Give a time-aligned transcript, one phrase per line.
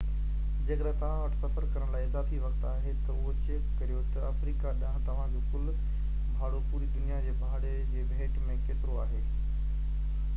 [0.67, 4.73] جيڪڏهن توهان وٽ سفر ڪرڻ لاءِ اضافي وقت آهي ته اهو چيڪ ڪريو ته افريقا
[4.79, 5.69] ڏانهن توهان جو ڪُل
[6.39, 9.23] ڀاڙو پوري دنيا جي ڀاڙي جي ڀيٽ ۾ ڪيترو آهي